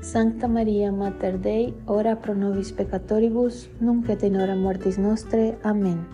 Sancta 0.00 0.46
Maria 0.46 0.92
Mater 0.92 1.38
Dei, 1.38 1.74
ora 1.86 2.14
pro 2.14 2.32
nobis 2.32 2.70
peccatoribus, 2.72 3.68
nunc 3.80 4.08
et 4.08 4.22
in 4.22 4.36
hora 4.36 4.54
mortis 4.54 4.96
nostre. 4.96 5.58
Amen. 5.64 6.06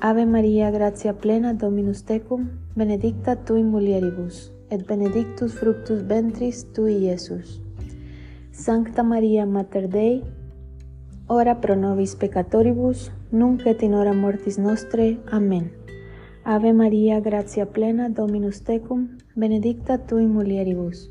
Ave 0.00 0.24
Maria, 0.24 0.70
gratia 0.70 1.12
plena 1.12 1.54
Dominus 1.54 2.04
tecum, 2.04 2.50
benedicta 2.76 3.34
tu 3.34 3.56
in 3.56 3.70
mulieribus, 3.70 4.52
et 4.70 4.86
benedictus 4.86 5.52
fructus 5.54 6.06
ventris 6.06 6.66
tui, 6.72 6.94
Iesus. 7.08 7.60
Sancta 8.52 9.02
Maria 9.02 9.44
Mater 9.44 9.88
Dei, 9.88 10.22
ora 11.26 11.56
pro 11.56 11.74
nobis 11.74 12.14
peccatoribus, 12.14 13.10
nunc 13.32 13.66
et 13.66 13.82
in 13.82 13.94
hora 13.94 14.12
mortis 14.12 14.56
nostre. 14.56 15.18
Amen. 15.32 15.72
Ave 16.44 16.72
Maria, 16.72 17.18
gratia 17.20 17.66
plena 17.66 18.08
Dominus 18.08 18.62
tecum, 18.62 19.18
benedicta 19.34 19.98
tu 19.98 20.18
in 20.18 20.30
mulieribus, 20.32 21.10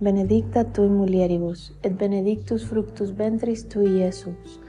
benedicta 0.00 0.64
tu 0.64 0.84
in 0.84 0.94
mulieribus, 0.94 1.74
et 1.82 1.96
benedictus 1.98 2.64
fructus 2.64 3.10
ventris 3.16 3.66
tui, 3.68 3.98
Iesus. 3.98 4.60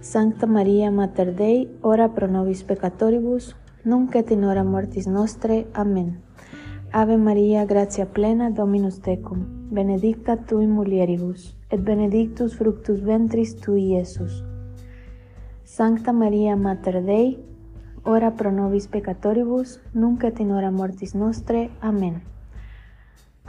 Sancta 0.00 0.46
Maria 0.46 0.90
Mater 0.90 1.34
Dei, 1.34 1.68
ora 1.82 2.08
pro 2.08 2.26
nobis 2.26 2.62
peccatoribus, 2.62 3.56
nunc 3.84 4.14
et 4.14 4.30
in 4.30 4.44
hora 4.44 4.62
mortis 4.64 5.06
nostre. 5.06 5.66
Amen. 5.74 6.22
Ave 6.92 7.16
Maria, 7.16 7.64
gratia 7.66 8.06
plena, 8.06 8.50
Dominus 8.50 9.00
tecum, 9.00 9.44
benedicta 9.70 10.36
tu 10.36 10.60
in 10.60 10.70
mulieribus, 10.70 11.56
et 11.70 11.82
benedictus 11.82 12.54
fructus 12.54 13.02
ventris 13.02 13.56
tui, 13.56 13.92
Iesus. 13.92 14.44
Sancta 15.64 16.12
Maria 16.12 16.56
Mater 16.56 17.02
Dei, 17.02 17.38
ora 18.04 18.30
pro 18.30 18.50
nobis 18.50 18.86
peccatoribus, 18.86 19.80
nunc 19.92 20.24
et 20.24 20.40
in 20.40 20.52
hora 20.52 20.70
mortis 20.70 21.14
nostre. 21.14 21.70
Amen. 21.80 22.22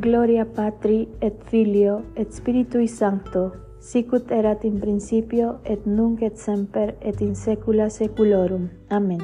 Gloria 0.00 0.44
Patri 0.44 1.08
et 1.20 1.34
Filio 1.50 2.04
et 2.14 2.30
Spiritui 2.30 2.86
Sancto, 2.86 3.50
sicut 3.80 4.30
erat 4.30 4.62
in 4.62 4.76
principio 4.78 5.56
et 5.64 5.86
nunc 5.86 6.22
et 6.22 6.36
semper 6.38 6.92
et 7.02 7.20
in 7.20 7.34
saecula 7.34 7.88
saeculorum. 7.90 8.68
Amen. 8.90 9.18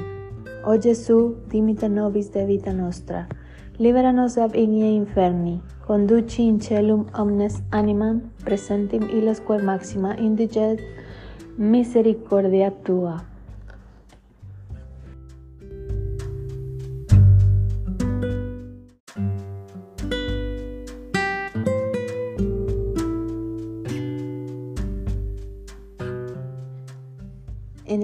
O 0.66 0.74
Gesù, 0.74 1.36
dimite 1.52 1.86
nobis 1.88 2.32
de 2.32 2.42
vita 2.46 2.72
nostra, 2.72 3.28
liberanos 3.78 4.34
ab 4.36 4.56
inie 4.56 4.90
inferni, 4.96 5.60
conduci 5.86 6.42
in 6.42 6.58
celum 6.58 7.06
omnes 7.14 7.62
animam, 7.70 8.24
presentim 8.44 9.06
illos 9.14 9.38
quae 9.46 9.62
maxima 9.62 10.16
indiget 10.18 10.82
misericordia 11.56 12.72
tua. 12.82 13.20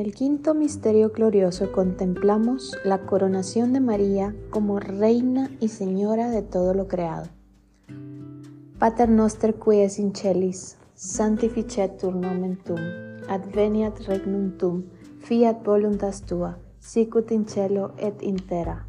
El 0.00 0.14
quinto 0.14 0.54
misterio 0.54 1.10
glorioso 1.10 1.72
contemplamos 1.72 2.74
la 2.84 3.04
coronación 3.04 3.74
de 3.74 3.80
María 3.80 4.34
como 4.48 4.80
Reina 4.80 5.50
y 5.60 5.68
Señora 5.68 6.30
de 6.30 6.40
todo 6.40 6.72
lo 6.72 6.88
creado. 6.88 7.28
Pater 8.78 9.10
noster 9.10 9.56
qui 9.56 9.82
es 9.82 9.98
in 9.98 10.14
celis, 10.14 10.78
sanctificetur 10.94 12.14
nomen 12.14 12.56
tuum, 12.64 12.80
adveniat 13.28 14.00
regnum 14.06 14.56
tuum, 14.56 14.84
fiat 15.18 15.62
voluntas 15.62 16.22
tua, 16.22 16.58
sicut 16.78 17.30
in 17.30 17.44
cielo 17.44 17.92
et 17.98 18.22
in 18.22 18.36
terra. 18.36 18.86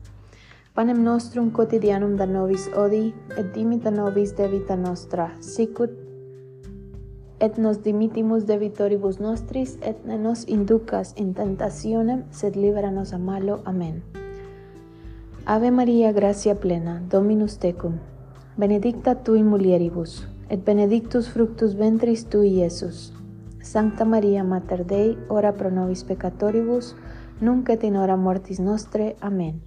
Panem 0.74 1.04
nostrum 1.04 1.52
quotidianum 1.52 2.16
da 2.16 2.26
nobis 2.26 2.70
odi, 2.74 3.14
et 3.38 3.54
dimita 3.54 3.92
nobis 3.92 4.32
de 4.38 4.48
vita 4.48 4.78
nostra, 4.78 5.34
sicut 5.42 5.92
et 7.42 7.58
nos 7.58 7.82
dimitimus 7.82 8.46
de 8.46 8.58
vitoribus 8.58 9.20
nostris, 9.20 9.78
et 9.82 10.06
ne 10.06 10.18
nos 10.18 10.46
inducas 10.48 11.14
in 11.18 11.34
tentationem, 11.34 12.24
sed 12.30 12.56
libera 12.56 12.92
nos 12.92 13.14
a 13.14 13.18
malo. 13.18 13.60
Amen. 13.66 14.04
Ave 15.46 15.72
Maria, 15.72 16.12
gratia 16.14 16.56
plena, 16.56 17.02
Dominus 17.10 17.58
tecum, 17.58 17.98
benedicta 18.58 19.16
tu 19.16 19.34
in 19.34 19.50
mulieribus, 19.50 20.28
et 20.50 20.64
benedictus 20.64 21.30
fructus 21.30 21.74
ventris 21.74 22.28
tui, 22.30 22.62
Iesus. 22.62 23.12
Sancta 23.62 24.06
Maria, 24.06 24.44
Mater 24.44 24.86
Dei, 24.86 25.18
ora 25.28 25.52
pro 25.54 25.72
nobis 25.72 26.04
peccatoribus, 26.04 26.96
nunc 27.42 27.70
et 27.70 27.84
in 27.84 27.96
hora 27.96 28.18
mortis 28.18 28.60
nostre. 28.60 29.16
Amen. 29.20 29.62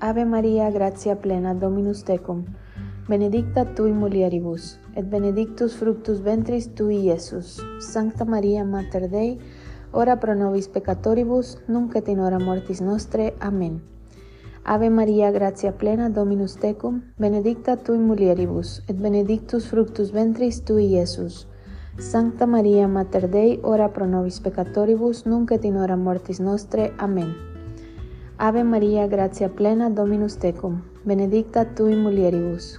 Ave 0.00 0.24
Maria, 0.24 0.70
gratia 0.70 1.14
plena, 1.14 1.54
Dominus 1.54 2.02
tecum, 2.02 2.44
benedicta 3.08 3.64
tu 3.64 3.86
in 3.86 4.00
mulieribus, 4.00 4.81
et 4.94 5.08
benedictus 5.08 5.74
fructus 5.74 6.20
ventris 6.20 6.68
tui, 6.74 6.96
Iesus. 7.06 7.60
Sancta 7.80 8.24
Maria 8.24 8.64
Mater 8.64 9.08
Dei, 9.08 9.38
ora 9.92 10.16
pro 10.16 10.34
nobis 10.34 10.68
peccatoribus, 10.68 11.58
nunc 11.68 11.96
et 11.96 12.08
in 12.08 12.18
mortis 12.44 12.80
nostre. 12.80 13.34
Amen. 13.40 13.80
Ave 14.64 14.90
Maria, 14.90 15.30
gratia 15.32 15.72
plena, 15.72 16.08
Dominus 16.08 16.56
tecum, 16.56 17.02
benedicta 17.18 17.76
tu 17.76 17.94
in 17.94 18.06
mulieribus, 18.06 18.82
et 18.88 18.96
benedictus 18.96 19.66
fructus 19.66 20.12
ventris 20.12 20.62
tui, 20.64 20.86
Iesus. 20.86 21.46
Sancta 21.98 22.46
Maria, 22.46 22.86
Mater 22.88 23.28
Dei, 23.28 23.60
ora 23.62 23.88
pro 23.88 24.06
nobis 24.06 24.40
peccatoribus, 24.40 25.26
nunc 25.26 25.50
et 25.50 25.64
in 25.64 25.74
mortis 25.98 26.40
nostre. 26.40 26.92
Amen. 26.98 27.34
Ave 28.38 28.64
Maria, 28.64 29.06
gratia 29.06 29.48
plena, 29.48 29.90
Dominus 29.90 30.36
tecum, 30.36 30.82
benedicta 31.04 31.64
tu 31.64 31.86
in 31.86 32.02
mulieribus, 32.02 32.78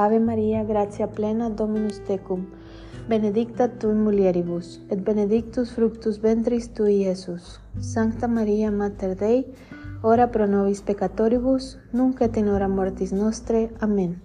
Ave 0.00 0.18
Maria, 0.18 0.64
gratia 0.64 1.08
plena, 1.08 1.50
Dominus 1.50 1.98
tecum, 2.06 2.46
benedicta 3.06 3.68
tu 3.68 3.90
in 3.90 3.98
mulieribus, 4.02 4.80
et 4.88 5.04
benedictus 5.04 5.72
fructus 5.72 6.22
ventris 6.22 6.68
tui, 6.72 7.02
Iesus. 7.02 7.60
Sancta 7.80 8.26
Maria 8.26 8.70
Mater 8.70 9.14
Dei, 9.14 9.44
ora 10.00 10.28
pro 10.28 10.46
nobis 10.46 10.80
peccatoribus, 10.80 11.76
nunc 11.92 12.22
et 12.22 12.38
in 12.38 12.48
hora 12.48 12.66
mortis 12.66 13.12
nostre. 13.12 13.68
Amen. 13.80 14.22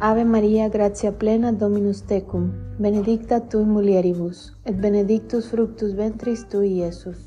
Ave 0.00 0.24
Maria, 0.24 0.68
gratia 0.68 1.12
plena, 1.12 1.52
Dominus 1.52 2.02
tecum, 2.02 2.50
benedicta 2.80 3.38
tu 3.38 3.60
in 3.60 3.70
mulieribus, 3.70 4.52
et 4.64 4.80
benedictus 4.80 5.46
fructus 5.46 5.94
ventris 5.94 6.44
tui, 6.48 6.74
Iesus. 6.82 7.22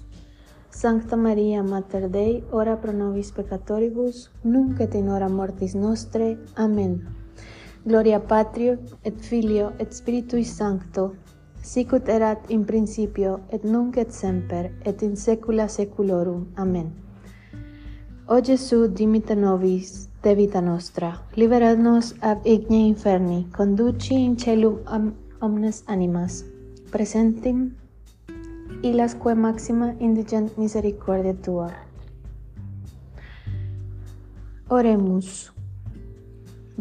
Sancta 0.72 1.16
Maria 1.16 1.64
Mater 1.64 2.10
Dei, 2.10 2.44
ora 2.52 2.76
pro 2.76 2.92
nobis 2.92 3.32
peccatoribus, 3.32 4.30
nunc 4.44 4.82
et 4.82 4.94
in 4.94 5.08
hora 5.08 5.30
mortis 5.30 5.74
nostre. 5.74 6.38
Amen. 6.58 7.21
Gloria 7.86 8.20
Patrio, 8.20 8.78
et 9.04 9.18
Filio, 9.20 9.72
et 9.80 9.92
Spiritui 9.92 10.44
Sancto, 10.44 11.16
sicut 11.64 12.10
erat 12.10 12.50
in 12.50 12.66
principio, 12.66 13.40
et 13.50 13.64
nunc 13.64 13.98
et 13.98 14.12
semper, 14.12 14.72
et 14.86 15.02
in 15.02 15.16
saecula 15.16 15.68
saeculorum. 15.68 16.48
Amen. 16.56 16.92
O 18.28 18.40
Gesù, 18.42 18.88
dimite 18.88 19.36
nobis, 19.36 20.08
de 20.24 20.36
vita 20.36 20.62
nostra, 20.62 21.22
libera 21.36 21.74
nos 21.76 22.14
ab 22.22 22.46
igne 22.46 22.88
inferni, 22.88 23.48
conduci 23.52 24.14
in 24.14 24.38
celum 24.38 24.78
omnes 25.42 25.84
animas, 25.88 26.46
presentim 26.92 27.72
ilasque 28.84 29.34
maxima 29.36 29.96
indigent 30.00 30.58
misericordia 30.58 31.34
tua. 31.34 31.72
Oremus. 34.70 35.52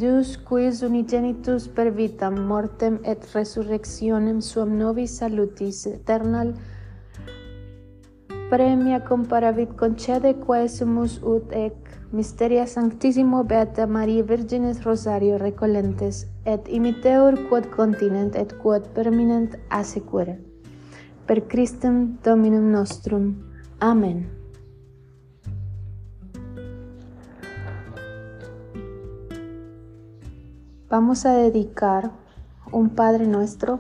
Deus 0.01 0.37
quis 0.49 0.83
unigenitus 0.87 1.69
per 1.77 1.91
vitam 1.93 2.37
mortem 2.49 2.99
et 3.05 3.25
resurrectionem 3.35 4.41
suam 4.41 4.79
nobis 4.79 5.19
salutis 5.21 5.87
eternal 5.87 6.55
premia 8.51 8.99
comparavit 9.11 9.77
concede 9.77 10.33
quae 10.47 10.69
sumus 10.69 11.21
ut 11.23 11.53
ec 11.53 11.77
mysteria 12.13 12.67
sanctissimo 12.67 13.45
beata 13.45 13.87
Maria 13.87 14.25
Virginis 14.25 14.83
Rosario 14.83 15.39
recolentes 15.39 16.27
et 16.45 16.67
imiteur 16.69 17.39
quod 17.49 17.71
continent 17.77 18.35
et 18.35 18.51
quod 18.63 18.89
permanent 18.95 19.55
assecure. 19.69 20.35
Per 21.27 21.47
Christum 21.47 22.19
Dominum 22.25 22.73
nostrum. 22.73 23.35
Amen. 23.79 24.40
Vamos 30.91 31.25
a 31.25 31.35
dedicar 31.35 32.11
un 32.73 32.91
Padre 32.91 33.29
Nuestro 33.29 33.79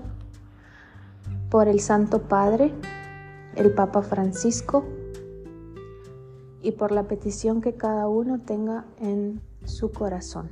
por 1.50 1.66
el 1.66 1.80
Santo 1.80 2.22
Padre, 2.22 2.72
el 3.56 3.74
Papa 3.74 4.02
Francisco, 4.02 4.84
y 6.62 6.70
por 6.70 6.92
la 6.92 7.08
petición 7.08 7.62
que 7.62 7.74
cada 7.74 8.06
uno 8.06 8.38
tenga 8.38 8.84
en 9.00 9.40
su 9.64 9.90
corazón. 9.90 10.50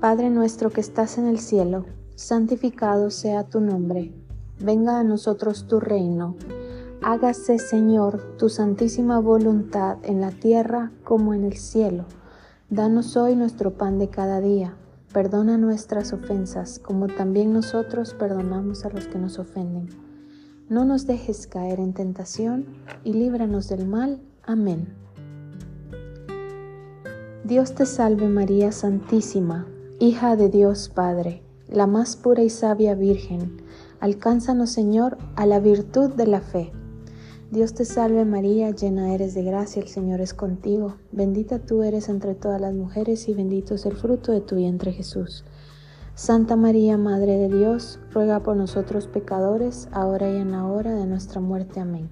Padre 0.00 0.30
nuestro 0.30 0.70
que 0.70 0.80
estás 0.80 1.18
en 1.18 1.26
el 1.26 1.38
cielo, 1.38 1.84
santificado 2.14 3.10
sea 3.10 3.44
tu 3.44 3.60
nombre, 3.60 4.14
venga 4.58 5.00
a 5.00 5.04
nosotros 5.04 5.66
tu 5.66 5.80
reino, 5.80 6.34
hágase 7.06 7.60
Señor 7.60 8.36
tu 8.36 8.48
santísima 8.48 9.20
voluntad 9.20 9.98
en 10.02 10.20
la 10.20 10.32
tierra 10.32 10.90
como 11.04 11.34
en 11.34 11.44
el 11.44 11.56
cielo. 11.56 12.04
Danos 12.68 13.16
hoy 13.16 13.36
nuestro 13.36 13.74
pan 13.74 14.00
de 14.00 14.08
cada 14.08 14.40
día, 14.40 14.74
perdona 15.12 15.56
nuestras 15.56 16.12
ofensas 16.12 16.80
como 16.80 17.06
también 17.06 17.52
nosotros 17.52 18.12
perdonamos 18.14 18.84
a 18.84 18.90
los 18.90 19.06
que 19.06 19.20
nos 19.20 19.38
ofenden. 19.38 19.88
No 20.68 20.84
nos 20.84 21.06
dejes 21.06 21.46
caer 21.46 21.78
en 21.78 21.92
tentación 21.92 22.66
y 23.04 23.12
líbranos 23.12 23.68
del 23.68 23.86
mal. 23.86 24.20
Amén. 24.42 24.92
Dios 27.44 27.76
te 27.76 27.86
salve 27.86 28.28
María 28.28 28.72
Santísima, 28.72 29.64
hija 30.00 30.34
de 30.34 30.48
Dios 30.48 30.88
Padre 30.88 31.44
la 31.68 31.86
más 31.86 32.16
pura 32.16 32.42
y 32.42 32.50
sabia 32.50 32.94
Virgen, 32.94 33.62
alcánzanos 34.00 34.70
Señor 34.70 35.18
a 35.34 35.46
la 35.46 35.58
virtud 35.58 36.10
de 36.10 36.26
la 36.26 36.40
fe. 36.40 36.72
Dios 37.50 37.74
te 37.74 37.84
salve 37.84 38.24
María, 38.24 38.72
llena 38.72 39.14
eres 39.14 39.34
de 39.34 39.44
gracia, 39.44 39.80
el 39.80 39.86
Señor 39.86 40.20
es 40.20 40.34
contigo, 40.34 40.96
bendita 41.12 41.60
tú 41.60 41.84
eres 41.84 42.08
entre 42.08 42.34
todas 42.34 42.60
las 42.60 42.74
mujeres 42.74 43.28
y 43.28 43.34
bendito 43.34 43.76
es 43.76 43.86
el 43.86 43.96
fruto 43.96 44.32
de 44.32 44.40
tu 44.40 44.56
vientre 44.56 44.92
Jesús. 44.92 45.44
Santa 46.16 46.56
María, 46.56 46.98
Madre 46.98 47.36
de 47.36 47.48
Dios, 47.48 48.00
ruega 48.10 48.40
por 48.40 48.56
nosotros 48.56 49.06
pecadores, 49.06 49.88
ahora 49.92 50.28
y 50.28 50.36
en 50.36 50.50
la 50.50 50.64
hora 50.64 50.94
de 50.94 51.06
nuestra 51.06 51.40
muerte. 51.40 51.78
Amén. 51.78 52.08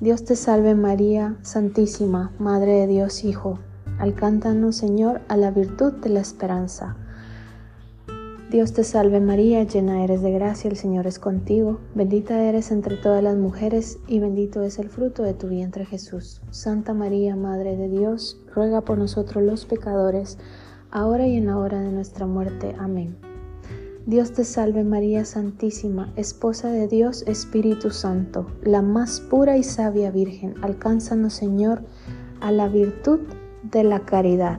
Dios 0.00 0.24
te 0.24 0.34
salve 0.34 0.74
María, 0.74 1.36
Santísima, 1.42 2.32
Madre 2.40 2.72
de 2.72 2.86
Dios 2.88 3.22
Hijo, 3.22 3.60
alcántanos 3.98 4.74
Señor 4.74 5.20
a 5.28 5.36
la 5.36 5.52
virtud 5.52 5.92
de 5.92 6.08
la 6.08 6.20
esperanza. 6.20 6.96
Dios 8.52 8.74
te 8.74 8.84
salve 8.84 9.18
María, 9.18 9.62
llena 9.62 10.04
eres 10.04 10.20
de 10.20 10.30
gracia, 10.30 10.68
el 10.68 10.76
Señor 10.76 11.06
es 11.06 11.18
contigo, 11.18 11.80
bendita 11.94 12.38
eres 12.38 12.70
entre 12.70 12.98
todas 12.98 13.22
las 13.22 13.34
mujeres 13.34 13.98
y 14.06 14.20
bendito 14.20 14.62
es 14.62 14.78
el 14.78 14.90
fruto 14.90 15.22
de 15.22 15.32
tu 15.32 15.48
vientre 15.48 15.86
Jesús. 15.86 16.42
Santa 16.50 16.92
María, 16.92 17.34
Madre 17.34 17.78
de 17.78 17.88
Dios, 17.88 18.38
ruega 18.54 18.82
por 18.82 18.98
nosotros 18.98 19.42
los 19.42 19.64
pecadores, 19.64 20.36
ahora 20.90 21.26
y 21.26 21.38
en 21.38 21.46
la 21.46 21.56
hora 21.56 21.80
de 21.80 21.92
nuestra 21.92 22.26
muerte. 22.26 22.76
Amén. 22.78 23.16
Dios 24.04 24.32
te 24.32 24.44
salve 24.44 24.84
María 24.84 25.24
Santísima, 25.24 26.12
Esposa 26.16 26.68
de 26.68 26.88
Dios 26.88 27.24
Espíritu 27.26 27.88
Santo, 27.88 28.48
la 28.64 28.82
más 28.82 29.22
pura 29.22 29.56
y 29.56 29.62
sabia 29.62 30.10
Virgen, 30.10 30.56
alcánzanos 30.60 31.32
Señor 31.32 31.84
a 32.42 32.52
la 32.52 32.68
virtud 32.68 33.20
de 33.62 33.82
la 33.82 34.00
caridad. 34.00 34.58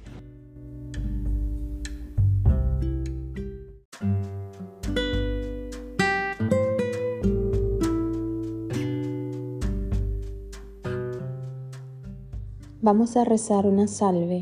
Vamos 12.83 13.15
a 13.15 13.23
rezar 13.23 13.67
una 13.67 13.87
salve 13.87 14.41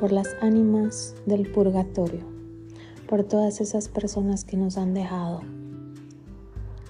por 0.00 0.12
las 0.12 0.34
ánimas 0.40 1.14
del 1.26 1.52
purgatorio, 1.52 2.22
por 3.06 3.22
todas 3.22 3.60
esas 3.60 3.88
personas 3.88 4.44
que 4.44 4.56
nos 4.56 4.78
han 4.78 4.94
dejado, 4.94 5.42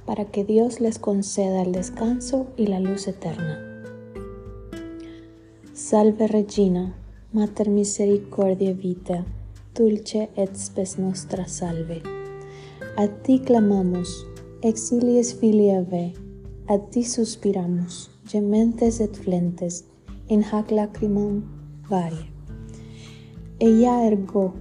para 0.07 0.27
que 0.27 0.45
Dios 0.45 0.81
les 0.81 1.01
conceda 1.01 1.63
el 1.63 1.73
descanso 1.73 2.47
y 2.57 2.69
la 2.69 2.79
luz 2.79 3.09
eterna. 3.09 3.59
Salve 5.73 6.29
Regina, 6.29 6.95
Mater 7.33 7.69
Misericordiae 7.69 8.75
Vita, 8.75 9.25
dulce 9.75 10.31
et 10.37 10.55
spes 10.55 11.01
nostra 11.01 11.49
salve. 11.49 12.01
A 12.97 13.09
ti 13.09 13.41
clamamos, 13.41 14.25
exilies 14.63 15.35
filia 15.35 15.81
ve, 15.81 16.13
a 16.69 16.79
ti 16.79 17.03
suspiramos, 17.03 18.13
gementes 18.29 19.01
et 19.01 19.17
flentes, 19.17 19.87
in 20.29 20.43
hac 20.43 20.71
lacrimam 20.71 21.43
varie. 21.89 22.31
Ella 23.59 24.07
ergo, 24.07 24.55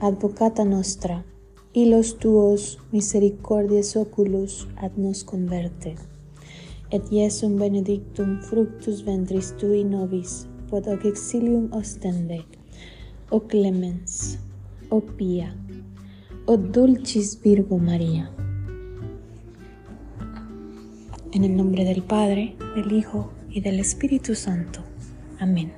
advocata 0.00 0.64
nostra, 0.64 1.24
y 1.72 1.84
los 1.86 2.18
tuos 2.18 2.78
misericordias 2.90 3.96
oculus 3.96 4.66
ad 4.76 4.92
nos 4.96 5.24
converte. 5.24 5.96
Et 6.90 7.02
Iesum 7.10 7.56
benedictum 7.58 8.40
fructus 8.40 9.04
ventris 9.04 9.54
tui 9.58 9.84
nobis, 9.84 10.46
quod 10.70 10.86
exilium 11.04 11.68
ostende, 11.72 12.44
o 13.30 13.40
clemens, 13.40 14.38
o 14.88 15.00
pia, 15.00 15.54
o 16.46 16.56
dulcis 16.56 17.40
Virgo 17.42 17.76
María. 17.78 18.30
En 21.32 21.44
el 21.44 21.56
nombre 21.56 21.84
del 21.84 22.02
Padre, 22.02 22.56
del 22.74 22.92
Hijo 22.92 23.32
y 23.50 23.60
del 23.60 23.80
Espíritu 23.80 24.34
Santo. 24.34 24.85
Amin. 25.40 25.70